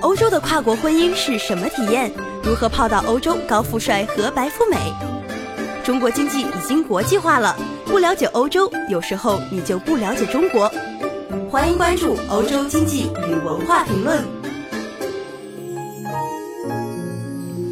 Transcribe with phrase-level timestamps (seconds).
[0.00, 2.12] 欧洲的跨国婚姻是什么体验？
[2.44, 4.76] 如何泡到欧洲高富帅和白富美？
[5.84, 10.70] 中国经济已经国际化了，不了解欧洲，有时候你就不了解中国。
[11.50, 14.18] 欢迎关注《欧洲经济与文化评论》。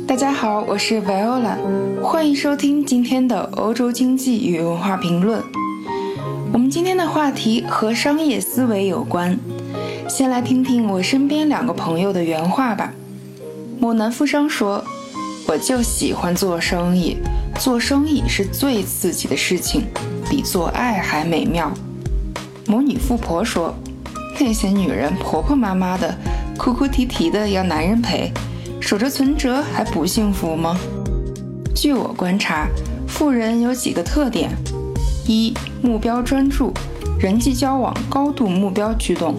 [0.06, 1.56] 大家好，我是 Viola，
[2.02, 5.40] 欢迎收听今天的《欧洲经济与文化评论》。
[6.52, 9.38] 我们今天的话题和商业思维有关。
[10.09, 12.93] 先来听听我身边两个朋友的原话吧。
[13.79, 14.82] 某男富商说
[15.48, 17.17] ：“我就喜欢做生意，
[17.58, 19.82] 做生意是最刺激的事情，
[20.31, 21.72] 比做爱还美妙。”
[22.67, 23.75] 某女富婆说
[24.39, 26.17] ：“那些女人婆婆妈妈的，
[26.57, 28.32] 哭哭啼啼的要男人陪，
[28.81, 30.79] 守着存折还不幸福吗？”
[31.75, 32.69] 据我观察，
[33.09, 34.50] 富人有几个特点：
[35.27, 36.73] 一、目标专注，
[37.19, 39.34] 人际交往高度目标驱动。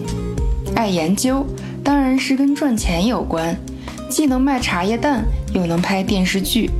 [0.78, 1.44] 爱研究，
[1.82, 3.56] 当然是跟赚钱有关，
[4.08, 6.70] 既能卖茶叶蛋，又能拍电视剧，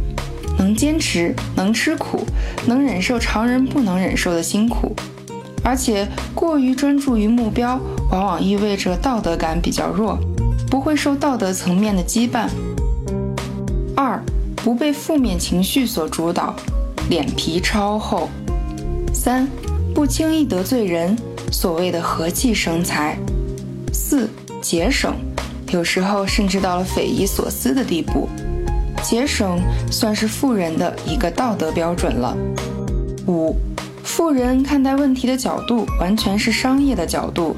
[0.56, 2.24] 能坚持，能吃苦，
[2.64, 4.94] 能忍受常人不能忍受的辛苦，
[5.64, 7.80] 而且过于专注于目标，
[8.12, 10.16] 往往意味着道德感比较弱，
[10.70, 12.46] 不会受道德层面的羁绊。
[13.96, 14.22] 二，
[14.54, 16.54] 不被负面情绪所主导，
[17.10, 18.28] 脸皮超厚。
[19.12, 19.48] 三，
[19.92, 21.18] 不轻易得罪人，
[21.50, 23.18] 所谓的和气生财。
[23.92, 24.28] 四
[24.60, 25.14] 节省，
[25.72, 28.28] 有时候甚至到了匪夷所思的地步。
[29.02, 32.36] 节省算是富人的一个道德标准了。
[33.26, 33.56] 五，
[34.02, 37.56] 富人看待问题的角度完全是商业的角度，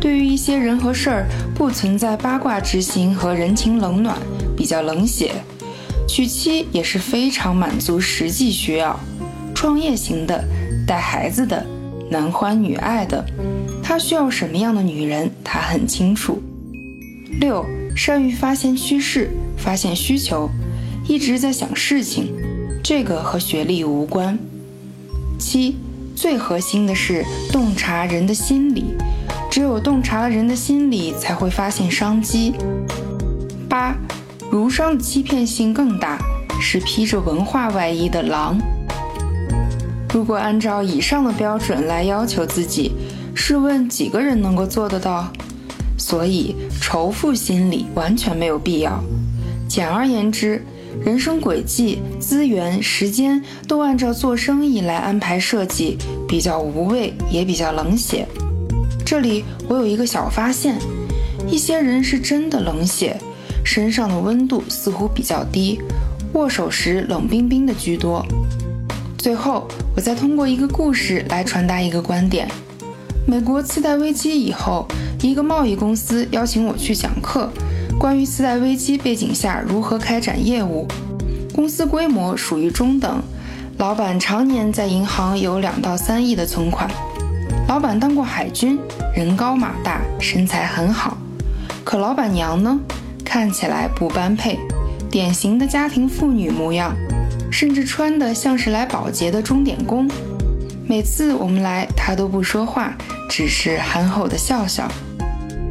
[0.00, 4.16] 对于一些人和事儿不存在八卦之心和人情冷暖，
[4.56, 5.32] 比较冷血。
[6.08, 8.98] 娶妻也是非常满足实际需要，
[9.54, 10.44] 创业型的，
[10.84, 11.64] 带孩子的，
[12.10, 13.24] 男欢女爱的。
[13.90, 16.40] 他需要什么样的女人，他很清楚。
[17.40, 17.66] 六，
[17.96, 20.48] 善于发现趋势，发现需求，
[21.08, 22.32] 一直在想事情，
[22.84, 24.38] 这个和学历无关。
[25.40, 25.74] 七，
[26.14, 28.94] 最核心的是洞察人的心理，
[29.50, 32.54] 只有洞察了人的心理，才会发现商机。
[33.68, 33.96] 八，
[34.52, 36.16] 儒商的欺骗性更大，
[36.60, 38.56] 是披着文化外衣的狼。
[40.14, 42.92] 如果按照以上的标准来要求自己。
[43.50, 45.28] 试问几个人能够做得到？
[45.98, 49.02] 所以仇富心理完全没有必要。
[49.68, 50.64] 简而言之，
[51.04, 58.24] 人生轨迹、资源、时间都按照做生意来安排设计，比较无味，也比较冷血。
[59.04, 60.78] 这里我有一个小发现：
[61.50, 63.18] 一些人是真的冷血，
[63.64, 65.80] 身上的温度似乎比较低，
[66.34, 68.24] 握手时冷冰冰的居多。
[69.18, 69.66] 最后，
[69.96, 72.48] 我再通过一个故事来传达一个观点。
[73.30, 74.88] 美国次贷危机以后，
[75.22, 77.48] 一个贸易公司邀请我去讲课，
[77.96, 80.84] 关于次贷危机背景下如何开展业务。
[81.54, 83.22] 公司规模属于中等，
[83.78, 86.90] 老板常年在银行有两到三亿的存款。
[87.68, 88.76] 老板当过海军，
[89.14, 91.16] 人高马大，身材很好。
[91.84, 92.80] 可老板娘呢，
[93.24, 94.58] 看起来不般配，
[95.08, 96.96] 典型的家庭妇女模样，
[97.48, 100.10] 甚至穿的像是来保洁的钟点工。
[100.90, 102.92] 每次我们来，他都不说话。
[103.28, 104.90] 只是憨厚的笑笑。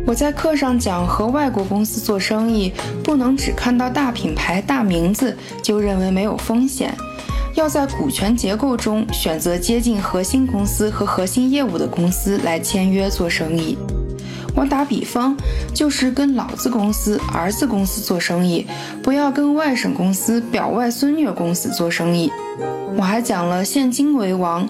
[0.07, 2.71] 我在课上讲，和外国公司做生意，
[3.03, 6.95] 不能只看到大品牌、大名字就认为没有风险，
[7.53, 13.77] 要在股权结构中选择接近核心公司和核心业务的公司来签约做生意。
[14.55, 15.35] 我打比方，
[15.73, 18.65] 就是跟老子公司、儿子公司做生意，
[19.01, 22.31] 不要跟外省公司、表外孙女公司做生意。
[22.97, 24.67] 我还讲了现金为王，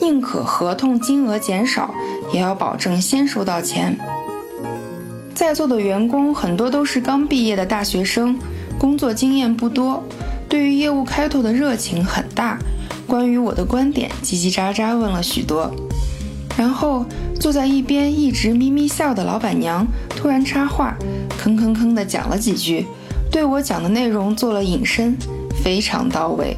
[0.00, 1.94] 宁可合同金额减少。
[2.32, 3.94] 也要保证先收到钱。
[5.34, 8.38] 在座的员工很多都是刚毕业的大学生，
[8.78, 10.02] 工作经验不多，
[10.48, 12.58] 对于业务开拓的热情很大。
[13.06, 15.70] 关于我的观点，叽叽喳喳问了许多。
[16.56, 17.04] 然后
[17.40, 20.96] 坐在一边一直咪咪笑的老板娘突然插话，
[21.42, 22.86] 吭吭吭地讲了几句，
[23.30, 25.16] 对我讲的内容做了引申，
[25.62, 26.56] 非常到位。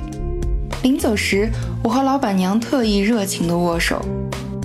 [0.82, 1.50] 临走时，
[1.82, 4.04] 我和老板娘特意热情地握手。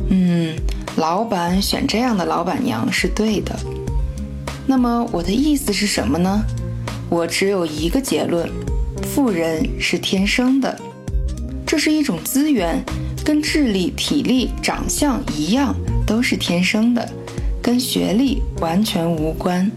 [0.10, 0.56] 嗯。
[0.98, 3.58] 老板选这样的老板娘是对的。
[4.68, 6.44] 那么我的意思是什么呢？
[7.10, 8.50] 我只有一个结论：
[9.04, 10.78] 富人是天生的，
[11.66, 12.84] 这是一种资源，
[13.24, 15.76] 跟智力、体力、长相一样，
[16.06, 17.08] 都是天生的，
[17.62, 19.70] 跟学历完全无关。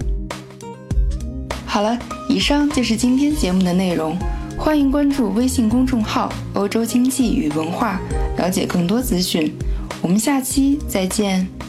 [1.66, 1.98] 好了，
[2.28, 4.16] 以上就是今天节目的内容，
[4.58, 8.00] 欢迎关注微信公众号“欧洲经济与文化”，
[8.36, 9.52] 了解更多资讯。
[10.00, 11.61] 我们下期再见。